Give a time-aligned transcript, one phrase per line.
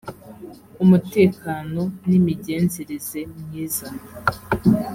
[0.83, 3.87] umutekano n imigenzereze myiza